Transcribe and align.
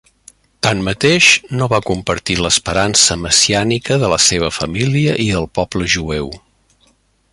Tanmateix, 0.67 1.27
no 1.59 1.67
va 1.73 1.79
compartir 1.89 2.37
l'esperança 2.39 3.19
messiànica 3.25 3.99
de 4.05 4.11
la 4.15 4.19
seva 4.29 4.53
família 4.57 5.15
i 5.27 5.29
del 5.37 5.47
poble 5.61 5.93
jueu. 5.99 6.33